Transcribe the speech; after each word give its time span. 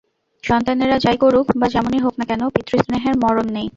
সন্তানেরা 0.43 0.97
যাই 0.99 1.17
করুক 1.17 1.47
বা 1.55 1.67
যেমনই 1.67 2.01
হোক 2.05 2.13
না 2.19 2.25
কেন, 2.25 2.41
পিতৃস্নেহের 2.49 3.15
মরণ 3.23 3.47
নেই। 3.53 3.67